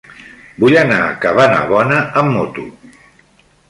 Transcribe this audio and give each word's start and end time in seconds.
Vull 0.63 0.77
anar 0.85 0.97
a 1.09 1.13
Cabanabona 1.27 2.03
amb 2.25 2.37
moto. 2.41 2.69